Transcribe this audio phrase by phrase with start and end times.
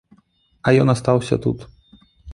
[0.65, 1.59] А ён астаўся тут.